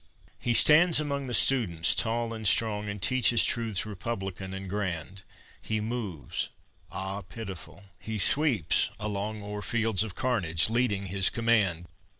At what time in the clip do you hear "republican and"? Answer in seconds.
3.85-4.67